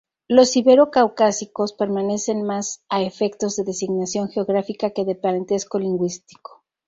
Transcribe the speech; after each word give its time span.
Los 0.27 0.55
ibero-caucásicos 0.55 1.73
permanecen 1.73 2.41
más 2.41 2.83
a 2.89 3.03
efectos 3.03 3.55
de 3.55 3.65
designación 3.65 4.29
geográfica 4.29 4.89
que 4.89 5.05
de 5.05 5.13
parentesco 5.13 5.77
lingüístico. 5.77 6.63